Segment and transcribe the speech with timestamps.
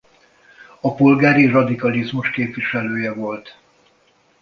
[0.81, 3.57] A polgári radikalizmus képviselője volt.